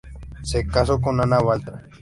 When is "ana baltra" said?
1.21-1.83